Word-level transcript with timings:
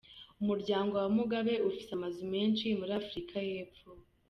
Umuryango 0.41 0.93
wa 1.01 1.09
Mugabe 1.17 1.53
ufise 1.69 1.91
amazu 1.97 2.21
menshi 2.33 2.65
muri 2.79 2.91
Afrika 3.01 3.35
Yepfo. 3.49 3.87